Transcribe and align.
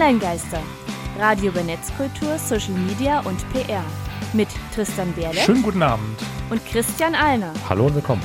Online-Geister. 0.00 0.62
Radio 1.18 1.50
über 1.50 1.62
Netzkultur, 1.62 2.38
Social 2.38 2.72
Media 2.72 3.20
und 3.20 3.38
PR. 3.52 3.84
Mit 4.32 4.48
Tristan 4.74 5.12
Berle 5.12 5.38
Schönen 5.38 5.62
guten 5.62 5.82
Abend. 5.82 6.18
und 6.48 6.64
Christian 6.64 7.14
Alner. 7.14 7.52
Hallo 7.68 7.84
und 7.84 7.94
willkommen. 7.96 8.22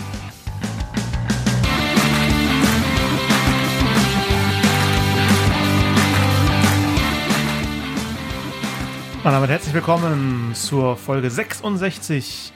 Und 9.18 9.26
damit 9.26 9.50
herzlich 9.50 9.74
willkommen 9.74 10.52
zur 10.54 10.96
Folge 10.96 11.30
66 11.30 12.54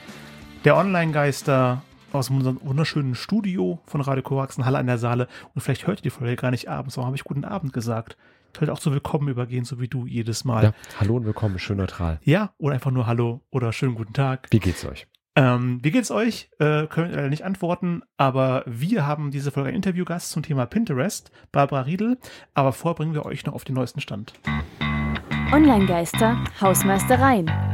der 0.64 0.78
Online-Geister 0.78 1.82
aus 2.12 2.30
unserem 2.30 2.58
wunderschönen 2.62 3.14
Studio 3.14 3.80
von 3.84 4.00
Radio 4.00 4.22
Korax 4.22 4.56
in 4.56 4.64
Halle 4.64 4.78
an 4.78 4.86
der 4.86 4.96
Saale. 4.96 5.28
Und 5.54 5.60
vielleicht 5.60 5.86
hört 5.86 5.98
ihr 5.98 6.04
die 6.04 6.10
Folge 6.10 6.36
gar 6.36 6.50
nicht 6.50 6.70
abends, 6.70 6.96
warum 6.96 7.08
habe 7.08 7.16
ich 7.16 7.24
guten 7.24 7.44
Abend 7.44 7.74
gesagt? 7.74 8.16
Sollte 8.58 8.72
auch 8.72 8.78
zu 8.78 8.92
Willkommen 8.92 9.28
übergehen, 9.28 9.64
so 9.64 9.80
wie 9.80 9.88
du 9.88 10.06
jedes 10.06 10.44
Mal. 10.44 10.64
Ja, 10.64 10.72
hallo 10.98 11.16
und 11.16 11.24
willkommen, 11.24 11.58
schön 11.58 11.78
neutral. 11.78 12.20
Ja, 12.24 12.52
oder 12.58 12.74
einfach 12.74 12.90
nur 12.90 13.06
Hallo 13.06 13.40
oder 13.50 13.72
schönen 13.72 13.94
guten 13.94 14.12
Tag. 14.12 14.48
Wie 14.50 14.58
geht's 14.58 14.84
euch? 14.84 15.06
Ähm, 15.36 15.78
wie 15.82 15.90
geht's 15.90 16.10
euch? 16.10 16.50
Äh, 16.58 16.86
können 16.86 17.10
wir 17.10 17.16
leider 17.16 17.28
nicht 17.28 17.44
antworten, 17.44 18.02
aber 18.16 18.64
wir 18.66 19.06
haben 19.06 19.30
diese 19.30 19.50
Folge 19.50 19.68
einen 19.68 19.76
Interviewgast 19.76 20.30
zum 20.30 20.42
Thema 20.42 20.66
Pinterest, 20.66 21.30
Barbara 21.52 21.82
Riedel. 21.82 22.18
Aber 22.52 22.72
vorher 22.72 22.96
bringen 22.96 23.14
wir 23.14 23.24
euch 23.24 23.46
noch 23.46 23.54
auf 23.54 23.64
den 23.64 23.76
neuesten 23.76 24.00
Stand. 24.00 24.34
Online-Geister, 25.52 26.36
Hausmeistereien. 26.60 27.69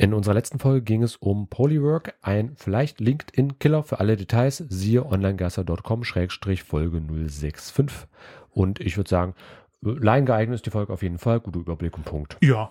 In 0.00 0.14
unserer 0.14 0.32
letzten 0.32 0.58
Folge 0.58 0.80
ging 0.80 1.02
es 1.02 1.16
um 1.16 1.48
Polywork, 1.48 2.14
ein 2.22 2.52
vielleicht 2.56 3.00
LinkedIn-Killer 3.00 3.82
für 3.82 4.00
alle 4.00 4.16
Details. 4.16 4.64
Siehe 4.70 5.04
onlinegasser.com-folge 5.04 7.02
065. 7.02 8.08
Und 8.50 8.80
ich 8.80 8.96
würde 8.96 9.10
sagen, 9.10 9.34
Laien 9.82 10.24
geeignet 10.24 10.54
ist 10.54 10.64
die 10.64 10.70
Folge 10.70 10.90
auf 10.90 11.02
jeden 11.02 11.18
Fall. 11.18 11.40
Guter 11.40 11.60
Überblick 11.60 11.98
und 11.98 12.06
Punkt. 12.06 12.38
Ja, 12.40 12.70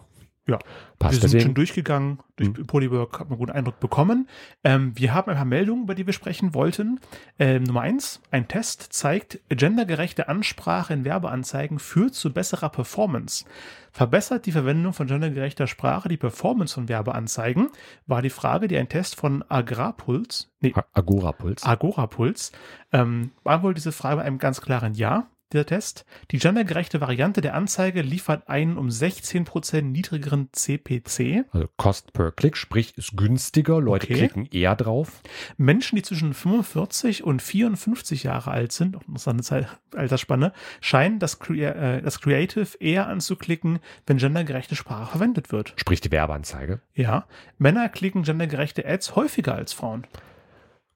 ja. 0.50 0.60
Passt 1.00 1.14
wir 1.14 1.20
sind 1.22 1.24
deswegen. 1.34 1.42
schon 1.42 1.54
durchgegangen, 1.56 2.20
durch 2.36 2.50
Mhm. 2.50 2.68
Polywork 2.68 3.20
haben 3.20 3.30
wir 3.30 3.34
einen 3.34 3.40
guten 3.40 3.52
Eindruck 3.52 3.80
bekommen. 3.80 4.28
Ähm, 4.64 4.92
wir 4.96 5.14
haben 5.14 5.30
ein 5.30 5.38
paar 5.38 5.46
Meldungen, 5.46 5.84
über 5.84 5.96
die 5.96 6.06
wir 6.06 6.14
sprechen 6.14 6.54
wollten. 6.54 7.00
Ähm, 7.38 7.64
Nummer 7.64 7.82
eins, 7.82 8.22
ein 8.32 8.48
Test 8.50 8.92
zeigt, 8.92 9.40
gendergerechte 9.50 10.28
Ansprache 10.28 10.94
in 10.94 11.06
Werbeanzeigen 11.06 11.80
führt 11.80 12.16
zu 12.16 12.34
besserer 12.34 12.70
Performance. 12.70 13.46
Verbessert 13.92 14.46
die 14.46 14.52
Verwendung 14.52 14.94
von 14.94 15.08
gendergerechter 15.08 15.68
Sprache 15.68 16.10
die 16.10 16.18
Performance 16.18 16.74
von 16.76 16.90
Werbeanzeigen? 16.90 17.70
War 18.06 18.22
die 18.22 18.30
Frage, 18.30 18.68
die 18.68 18.78
ein 18.78 18.90
Test 18.90 19.16
von 19.16 19.44
Agrarpuls, 19.50 20.52
nee, 20.60 20.74
Agora-Puls. 20.94 21.64
Agora-Puls, 21.66 22.52
ähm, 22.92 23.32
beantwortet 23.44 23.78
diese 23.78 23.92
Frage 23.92 24.18
mit 24.18 24.26
einem 24.26 24.38
ganz 24.38 24.62
klaren 24.62 24.94
Ja. 24.94 25.28
Dieser 25.52 25.66
Test. 25.66 26.06
Die 26.30 26.38
gendergerechte 26.38 27.02
Variante 27.02 27.42
der 27.42 27.56
Anzeige 27.56 28.02
liefert 28.04 28.48
einen 28.50 28.78
um 28.78 28.90
16% 28.90 29.82
niedrigeren 29.82 30.50
CPC. 30.52 31.46
Also 31.52 31.68
Cost 31.78 32.14
per 32.14 32.32
Klick, 32.32 32.56
sprich 32.56 32.96
ist 32.98 33.18
günstiger. 33.18 33.82
Leute 33.82 34.06
Okay. 34.06 34.14
klicken 34.20 34.46
eher 34.52 34.76
drauf. 34.76 35.22
Menschen, 35.58 35.96
die 35.96 36.04
zwischen 36.04 36.36
45 36.36 37.24
und 37.24 37.42
54 37.42 38.24
Jahre 38.24 38.52
alt 38.52 38.72
sind, 38.72 38.96
auch 38.96 39.02
interessante 39.08 39.44
Zeit- 39.44 39.68
Altersspanne, 39.96 40.54
scheinen 40.82 41.18
das, 41.18 41.40
Crea 41.40 41.72
äh, 41.72 42.02
das 42.04 42.22
Creative 42.22 42.78
eher 42.80 43.08
anzuklicken, 43.08 43.80
wenn 44.06 44.18
gendergerechte 44.18 44.76
Sprache 44.76 45.10
verwendet 45.12 45.52
wird. 45.52 45.74
Sprich 45.78 46.00
die 46.00 46.12
Werbeanzeige. 46.12 46.82
Ja, 46.94 47.26
Männer 47.58 47.90
klicken 47.90 48.22
gendergerechte 48.22 48.86
Ads 48.88 49.16
häufiger 49.16 49.56
als 49.56 49.74
Frauen. 49.74 50.06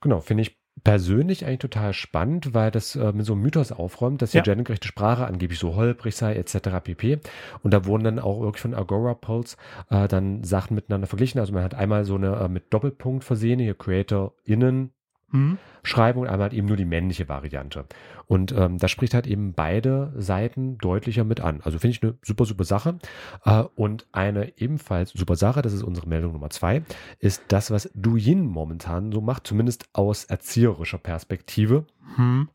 Genau, 0.02 0.20
finde 0.20 0.44
ich 0.44 0.58
persönlich 0.84 1.46
eigentlich 1.46 1.60
total 1.60 1.94
spannend, 1.94 2.54
weil 2.54 2.72
das 2.72 2.96
äh, 2.96 3.12
mit 3.14 3.26
so 3.26 3.34
einem 3.34 3.42
Mythos 3.44 3.72
aufräumt, 3.72 4.22
dass 4.22 4.34
Ja. 4.34 4.42
die 4.42 4.50
gendergerechte 4.50 4.88
Sprache 4.88 5.26
angeblich 5.26 5.60
so 5.60 5.76
holprig 5.76 6.16
sei, 6.16 6.36
etc. 6.36 6.82
pp. 6.84 7.20
Und 7.62 7.74
da 7.74 7.86
wurden 7.86 8.04
dann 8.04 8.20
auch 8.20 8.42
wirklich 8.42 8.62
von 8.62 8.74
Agora 8.74 9.14
Pulse 9.14 9.56
äh, 9.90 10.08
dann 10.08 10.44
Sachen 10.44 10.76
miteinander 10.76 11.08
verglichen. 11.08 11.40
Also 11.40 11.54
man 11.54 11.64
hat 11.64 11.76
einmal 11.76 12.06
so 12.06 12.16
eine 12.16 12.36
äh, 12.36 12.48
mit 12.50 12.74
Doppelpunkt 12.74 13.24
versehene, 13.24 13.64
hier 13.64 13.76
CreatorInnen 13.76 14.92
Hm? 15.34 15.58
Schreibung 15.84 16.24
und 16.24 16.30
einmal 16.30 16.46
halt 16.46 16.54
eben 16.54 16.68
nur 16.68 16.78
die 16.78 16.86
männliche 16.86 17.28
Variante. 17.28 17.86
Und 18.26 18.54
ähm, 18.54 18.78
das 18.78 18.90
spricht 18.90 19.14
halt 19.14 19.28
eben 19.28 19.54
beide 19.54 20.14
Seiten 20.16 20.78
deutlicher 20.78 21.26
mit 21.26 21.42
an. 21.42 21.60
Also 21.62 21.78
finde 21.78 21.98
ich 21.98 22.04
eine 22.04 22.16
super, 22.22 22.46
super 22.46 22.64
Sache. 22.64 23.00
Äh, 23.44 23.64
und 23.76 24.08
eine 24.12 24.58
ebenfalls 24.58 25.12
super 25.12 25.36
Sache, 25.36 25.62
das 25.62 25.74
ist 25.74 25.84
unsere 25.84 26.08
Meldung 26.08 26.32
Nummer 26.32 26.50
zwei, 26.52 26.84
ist 27.20 27.44
das, 27.50 27.70
was 27.70 27.90
Douyin 27.96 28.46
momentan 28.46 29.12
so 29.12 29.20
macht, 29.20 29.46
zumindest 29.46 29.90
aus 29.92 30.24
erzieherischer 30.24 31.00
Perspektive. 31.00 31.86
Hm? 32.16 32.48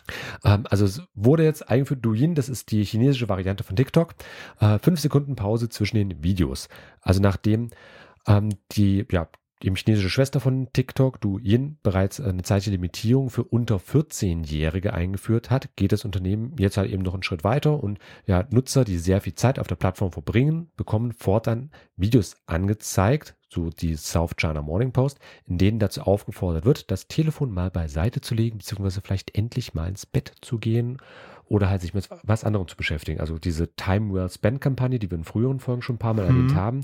Ähm, 0.44 0.64
also 0.70 0.86
es 0.86 1.02
wurde 1.14 1.44
jetzt 1.44 1.68
eingeführt, 1.68 2.04
Douyin, 2.04 2.34
das 2.34 2.48
ist 2.48 2.70
die 2.70 2.84
chinesische 2.84 3.28
Variante 3.28 3.64
von 3.64 3.76
TikTok. 3.76 4.14
Äh, 4.60 4.78
fünf 4.78 5.00
Sekunden 5.00 5.36
Pause 5.36 5.68
zwischen 5.68 5.96
den 5.96 6.22
Videos. 6.22 6.68
Also 7.02 7.20
nachdem 7.20 7.70
ähm, 8.26 8.50
die, 8.72 9.04
ja, 9.10 9.28
die 9.62 9.72
chinesische 9.74 10.10
Schwester 10.10 10.40
von 10.40 10.72
TikTok, 10.72 11.20
Douyin, 11.20 11.78
bereits 11.82 12.20
eine 12.20 12.42
zeitliche 12.42 12.70
Limitierung 12.70 13.30
für 13.30 13.44
unter 13.44 13.76
14-Jährige 13.76 14.92
eingeführt 14.92 15.50
hat, 15.50 15.74
geht 15.76 15.92
das 15.92 16.04
Unternehmen 16.04 16.54
jetzt 16.58 16.76
halt 16.76 16.90
eben 16.90 17.02
noch 17.02 17.14
einen 17.14 17.22
Schritt 17.22 17.44
weiter 17.44 17.82
und 17.82 17.98
ja, 18.26 18.46
Nutzer, 18.50 18.84
die 18.84 18.98
sehr 18.98 19.20
viel 19.20 19.34
Zeit 19.34 19.58
auf 19.58 19.66
der 19.66 19.76
Plattform 19.76 20.12
verbringen, 20.12 20.70
bekommen 20.76 21.12
fortan 21.12 21.70
Videos 21.96 22.36
angezeigt, 22.46 23.36
so 23.48 23.70
die 23.70 23.96
South 23.96 24.36
China 24.36 24.62
Morning 24.62 24.92
Post, 24.92 25.18
in 25.46 25.58
denen 25.58 25.78
dazu 25.78 26.02
aufgefordert 26.02 26.64
wird, 26.64 26.90
das 26.90 27.08
Telefon 27.08 27.50
mal 27.50 27.70
beiseite 27.70 28.20
zu 28.20 28.34
legen, 28.34 28.58
beziehungsweise 28.58 29.00
vielleicht 29.00 29.36
endlich 29.36 29.74
mal 29.74 29.88
ins 29.88 30.06
Bett 30.06 30.32
zu 30.42 30.58
gehen 30.58 30.98
oder 31.50 31.70
halt 31.70 31.80
sich 31.80 31.94
mit 31.94 32.06
was 32.24 32.44
anderem 32.44 32.68
zu 32.68 32.76
beschäftigen. 32.76 33.20
Also 33.20 33.38
diese 33.38 33.74
Time 33.74 34.12
Well 34.12 34.28
Spent 34.28 34.60
Kampagne, 34.60 34.98
die 34.98 35.10
wir 35.10 35.16
in 35.16 35.24
früheren 35.24 35.60
Folgen 35.60 35.80
schon 35.80 35.94
ein 35.94 35.98
paar 35.98 36.12
Mal 36.12 36.24
Mhm. 36.24 36.28
erwähnt 36.28 36.54
haben, 36.54 36.80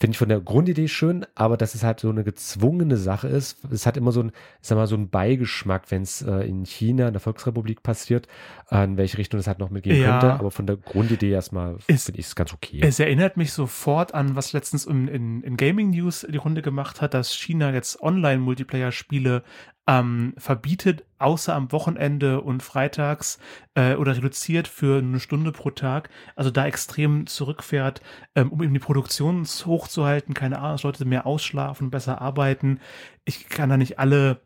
finde 0.00 0.10
ich 0.14 0.18
von 0.18 0.28
der 0.28 0.40
Grundidee 0.40 0.88
schön, 0.88 1.24
aber 1.36 1.56
dass 1.56 1.76
es 1.76 1.84
halt 1.84 2.00
so 2.00 2.08
eine 2.10 2.24
gezwungene 2.24 2.96
Sache 2.96 3.28
ist. 3.28 3.58
Es 3.70 3.86
hat 3.86 3.96
immer 3.96 4.10
so 4.10 4.24
ein, 4.24 4.32
sag 4.62 4.74
mal, 4.74 4.88
so 4.88 4.96
ein 4.96 5.10
Beigeschmack, 5.10 5.92
wenn 5.92 6.02
es 6.02 6.22
äh, 6.22 6.40
in 6.48 6.64
China, 6.66 7.06
in 7.06 7.12
der 7.12 7.20
Volksrepublik 7.20 7.84
passiert, 7.84 8.26
äh, 8.72 8.82
in 8.82 8.96
welche 8.96 9.16
Richtung 9.16 9.38
das 9.38 9.46
halt 9.46 9.60
noch 9.60 9.70
mitgehen 9.70 10.00
Ja. 10.00 10.18
könnte. 10.18 10.32
Aber 10.40 10.50
von 10.50 10.66
der 10.66 10.76
Grundidee 10.76 11.30
erstmal 11.30 11.76
Es- 11.86 12.06
finde 12.06 12.18
ich 12.18 12.26
es 12.26 12.34
ganz 12.34 12.52
okay. 12.52 12.80
Es 12.82 12.98
erinnert 12.98 13.36
mich 13.36 13.52
sofort 13.52 14.12
an, 14.12 14.34
was 14.34 14.52
letztens 14.52 14.86
in, 14.86 15.06
in, 15.06 15.42
in 15.44 15.56
Gaming 15.56 15.90
News 15.90 15.99
die 16.00 16.36
Runde 16.36 16.62
gemacht 16.62 17.00
hat, 17.00 17.14
dass 17.14 17.32
China 17.32 17.72
jetzt 17.72 18.00
Online-Multiplayer-Spiele 18.02 19.42
ähm, 19.86 20.34
verbietet, 20.36 21.04
außer 21.18 21.54
am 21.54 21.72
Wochenende 21.72 22.40
und 22.40 22.62
freitags 22.62 23.38
äh, 23.74 23.94
oder 23.94 24.16
reduziert 24.16 24.68
für 24.68 24.98
eine 24.98 25.20
Stunde 25.20 25.52
pro 25.52 25.70
Tag. 25.70 26.10
Also 26.36 26.50
da 26.50 26.66
extrem 26.66 27.26
zurückfährt, 27.26 28.00
ähm, 28.34 28.52
um 28.52 28.62
eben 28.62 28.74
die 28.74 28.80
Produktion 28.80 29.44
hochzuhalten. 29.44 30.34
Keine 30.34 30.58
Ahnung, 30.58 30.72
dass 30.72 30.82
Leute 30.84 31.04
mehr 31.04 31.26
ausschlafen, 31.26 31.90
besser 31.90 32.20
arbeiten. 32.20 32.80
Ich 33.24 33.48
kann 33.48 33.68
da 33.68 33.76
nicht 33.76 33.98
alle 33.98 34.40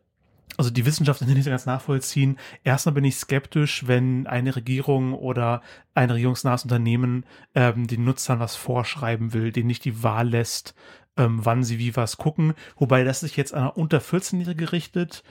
also 0.57 0.69
die 0.69 0.85
Wissenschaft 0.85 1.21
nicht 1.27 1.43
so 1.43 1.49
ganz 1.49 1.65
nachvollziehen. 1.65 2.37
Erstmal 2.63 2.93
bin 2.93 3.03
ich 3.03 3.15
skeptisch, 3.15 3.87
wenn 3.87 4.27
eine 4.27 4.55
Regierung 4.55 5.13
oder 5.13 5.61
ein 5.93 6.09
regierungsnahes 6.09 6.63
Unternehmen 6.63 7.25
ähm, 7.55 7.87
den 7.87 8.03
Nutzern 8.03 8.39
was 8.39 8.55
vorschreiben 8.55 9.33
will, 9.33 9.51
denen 9.51 9.67
nicht 9.67 9.85
die 9.85 10.03
Wahl 10.03 10.29
lässt, 10.29 10.75
ähm, 11.17 11.39
wann 11.43 11.63
sie 11.63 11.79
wie 11.79 11.95
was 11.95 12.17
gucken. 12.17 12.53
Wobei 12.77 13.03
das 13.03 13.21
sich 13.21 13.37
jetzt 13.37 13.53
an 13.53 13.69
unter 13.69 13.99
14-Jährige 13.99 14.71
richtet. 14.71 15.23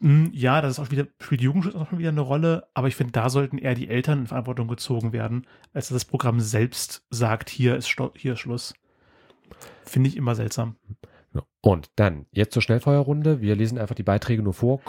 Hm, 0.00 0.30
ja, 0.32 0.60
das 0.60 0.72
ist 0.72 0.78
auch 0.78 0.90
wieder, 0.90 1.06
spielt 1.20 1.40
Jugendschutz 1.40 1.74
auch 1.74 1.92
wieder 1.92 2.10
eine 2.10 2.20
Rolle, 2.20 2.68
aber 2.74 2.88
ich 2.88 2.96
finde, 2.96 3.12
da 3.12 3.30
sollten 3.30 3.58
eher 3.58 3.74
die 3.74 3.88
Eltern 3.88 4.20
in 4.20 4.26
Verantwortung 4.26 4.68
gezogen 4.68 5.12
werden, 5.12 5.46
als 5.72 5.88
dass 5.88 5.96
das 5.96 6.04
Programm 6.04 6.40
selbst 6.40 7.04
sagt, 7.10 7.50
hier 7.50 7.76
ist, 7.76 7.88
Sto- 7.88 8.12
hier 8.16 8.34
ist 8.34 8.40
Schluss. 8.40 8.74
Finde 9.84 10.08
ich 10.08 10.16
immer 10.16 10.34
seltsam. 10.34 10.76
Und 11.60 11.90
dann, 11.96 12.26
jetzt 12.32 12.52
zur 12.52 12.62
Schnellfeuerrunde. 12.62 13.40
Wir 13.40 13.56
lesen 13.56 13.78
einfach 13.78 13.94
die 13.94 14.02
Beiträge 14.02 14.42
nur 14.42 14.54
vor, 14.54 14.80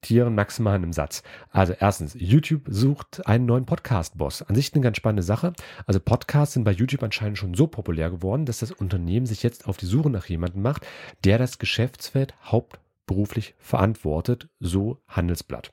kommentieren 0.00 0.34
maximal 0.34 0.76
in 0.76 0.84
einem 0.84 0.92
Satz. 0.92 1.22
Also 1.50 1.74
erstens, 1.78 2.14
YouTube 2.14 2.62
sucht 2.68 3.26
einen 3.26 3.46
neuen 3.46 3.66
Podcast-Boss. 3.66 4.42
An 4.42 4.54
sich 4.54 4.72
eine 4.72 4.82
ganz 4.82 4.96
spannende 4.96 5.22
Sache. 5.22 5.52
Also 5.86 6.00
Podcasts 6.00 6.54
sind 6.54 6.64
bei 6.64 6.72
YouTube 6.72 7.02
anscheinend 7.02 7.38
schon 7.38 7.54
so 7.54 7.66
populär 7.66 8.10
geworden, 8.10 8.46
dass 8.46 8.60
das 8.60 8.72
Unternehmen 8.72 9.26
sich 9.26 9.42
jetzt 9.42 9.66
auf 9.66 9.76
die 9.76 9.86
Suche 9.86 10.10
nach 10.10 10.26
jemandem 10.26 10.62
macht, 10.62 10.86
der 11.24 11.38
das 11.38 11.58
Geschäftsfeld 11.58 12.34
hauptberuflich 12.44 13.54
verantwortet, 13.58 14.48
so 14.60 15.02
Handelsblatt. 15.08 15.70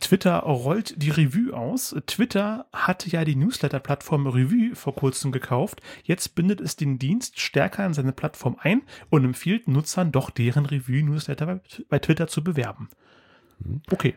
Twitter 0.00 0.38
rollt 0.38 1.02
die 1.02 1.10
Revue 1.10 1.56
aus. 1.56 1.94
Twitter 2.06 2.66
hatte 2.72 3.10
ja 3.10 3.24
die 3.24 3.36
Newsletter-Plattform 3.36 4.26
Revue 4.26 4.74
vor 4.74 4.94
kurzem 4.94 5.32
gekauft. 5.32 5.80
Jetzt 6.04 6.34
bindet 6.34 6.60
es 6.60 6.76
den 6.76 6.98
Dienst 6.98 7.40
stärker 7.40 7.84
in 7.86 7.94
seine 7.94 8.12
Plattform 8.12 8.56
ein 8.60 8.82
und 9.10 9.24
empfiehlt 9.24 9.68
Nutzern 9.68 10.12
doch 10.12 10.30
deren 10.30 10.66
Revue-Newsletter 10.66 11.46
bei, 11.46 11.60
bei 11.88 11.98
Twitter 11.98 12.28
zu 12.28 12.42
bewerben. 12.42 12.88
Mhm. 13.60 13.82
Okay. 13.90 14.16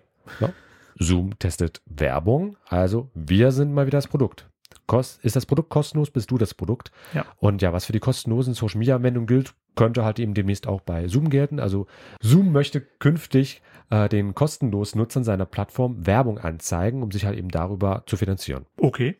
Zoom 0.97 1.37
testet 1.39 1.81
Werbung. 1.85 2.57
Also 2.65 3.09
wir 3.13 3.51
sind 3.51 3.73
mal 3.73 3.85
wieder 3.85 3.97
das 3.97 4.07
Produkt. 4.07 4.47
Kost, 4.87 5.23
ist 5.23 5.35
das 5.35 5.45
Produkt 5.45 5.69
kostenlos, 5.69 6.11
bist 6.11 6.31
du 6.31 6.37
das 6.37 6.53
Produkt. 6.53 6.91
Ja. 7.13 7.25
Und 7.37 7.61
ja, 7.61 7.73
was 7.73 7.85
für 7.85 7.93
die 7.93 7.99
kostenlosen 7.99 8.53
Social 8.53 8.79
Media 8.79 8.95
Anwendungen 8.95 9.27
gilt, 9.27 9.53
könnte 9.75 10.03
halt 10.03 10.19
eben 10.19 10.33
demnächst 10.33 10.67
auch 10.67 10.81
bei 10.81 11.07
Zoom 11.07 11.29
gelten. 11.29 11.59
Also 11.59 11.87
Zoom 12.21 12.51
möchte 12.51 12.81
künftig 12.81 13.61
äh, 13.91 14.09
den 14.09 14.33
kostenlosen 14.33 14.99
Nutzern 14.99 15.23
seiner 15.23 15.45
Plattform 15.45 16.05
Werbung 16.07 16.39
anzeigen, 16.39 17.03
um 17.03 17.11
sich 17.11 17.25
halt 17.25 17.37
eben 17.37 17.49
darüber 17.49 18.03
zu 18.07 18.17
finanzieren. 18.17 18.65
Okay. 18.77 19.17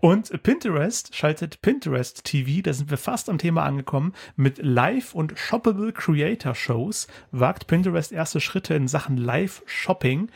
Und 0.00 0.42
Pinterest 0.42 1.14
schaltet 1.14 1.60
Pinterest 1.62 2.24
TV, 2.24 2.62
da 2.62 2.72
sind 2.72 2.90
wir 2.90 2.98
fast 2.98 3.28
am 3.28 3.38
Thema 3.38 3.64
angekommen, 3.64 4.14
mit 4.36 4.58
Live- 4.58 5.14
und 5.14 5.38
Shoppable 5.38 5.92
Creator 5.92 6.54
Shows 6.54 7.08
wagt 7.30 7.66
Pinterest 7.66 8.12
erste 8.12 8.40
Schritte 8.40 8.74
in 8.74 8.88
Sachen 8.88 9.16
Live-Shopping 9.16 10.30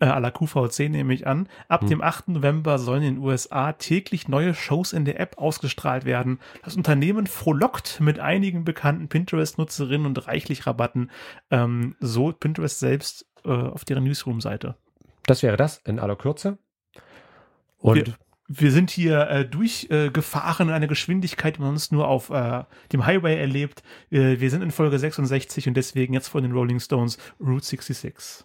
äh, 0.00 0.06
à 0.06 0.20
la 0.20 0.30
QVC 0.30 0.90
nehme 0.90 1.14
ich 1.14 1.26
an. 1.26 1.48
Ab 1.68 1.82
hm. 1.82 1.88
dem 1.88 2.02
8. 2.02 2.28
November 2.28 2.78
sollen 2.78 3.02
in 3.02 3.14
den 3.14 3.22
USA 3.22 3.72
täglich 3.72 4.28
neue 4.28 4.54
Shows 4.54 4.92
in 4.92 5.04
der 5.04 5.20
App 5.20 5.38
ausgestrahlt 5.38 6.04
werden. 6.04 6.40
Das 6.62 6.76
Unternehmen 6.76 7.26
frohlockt 7.26 8.00
mit 8.00 8.18
einigen 8.18 8.64
bekannten 8.64 9.08
Pinterest-Nutzerinnen 9.08 10.06
und 10.06 10.26
reichlich 10.26 10.66
Rabatten. 10.66 11.10
Ähm, 11.50 11.96
so 12.00 12.32
Pinterest 12.32 12.78
selbst 12.78 13.26
äh, 13.44 13.50
auf 13.50 13.84
deren 13.84 14.04
Newsroom-Seite. 14.04 14.76
Das 15.26 15.42
wäre 15.42 15.56
das 15.56 15.78
in 15.78 15.98
aller 15.98 16.16
Kürze. 16.16 16.58
Und 17.78 17.96
wir, 17.96 18.14
wir 18.48 18.72
sind 18.72 18.90
hier 18.90 19.28
äh, 19.28 19.44
durchgefahren 19.48 20.68
äh, 20.68 20.70
in 20.70 20.76
einer 20.76 20.86
Geschwindigkeit, 20.86 21.56
die 21.56 21.60
man 21.60 21.70
uns 21.70 21.90
nur 21.90 22.08
auf 22.08 22.30
äh, 22.30 22.64
dem 22.92 23.06
Highway 23.06 23.38
erlebt. 23.38 23.82
Äh, 24.10 24.40
wir 24.40 24.50
sind 24.50 24.62
in 24.62 24.70
Folge 24.70 24.98
66 24.98 25.68
und 25.68 25.74
deswegen 25.74 26.14
jetzt 26.14 26.28
von 26.28 26.42
den 26.42 26.52
Rolling 26.52 26.80
Stones 26.80 27.18
Route 27.40 27.64
66. 27.64 28.44